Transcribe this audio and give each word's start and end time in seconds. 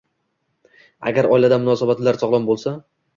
Agar 1.11 1.29
oilada 1.37 1.59
munosabatlar 1.65 2.19
sog‘lom 2.23 2.49
bo‘lsa 2.49 2.75